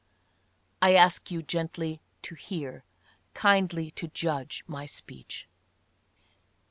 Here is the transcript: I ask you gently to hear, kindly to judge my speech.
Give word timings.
I 0.81 0.95
ask 0.95 1.29
you 1.29 1.43
gently 1.43 2.01
to 2.23 2.33
hear, 2.33 2.83
kindly 3.35 3.91
to 3.91 4.07
judge 4.07 4.63
my 4.65 4.87
speech. 4.87 5.47